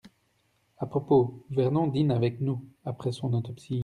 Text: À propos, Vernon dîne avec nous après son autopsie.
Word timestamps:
À 0.79 0.87
propos, 0.87 1.45
Vernon 1.51 1.85
dîne 1.85 2.09
avec 2.09 2.41
nous 2.41 2.65
après 2.85 3.11
son 3.11 3.31
autopsie. 3.33 3.79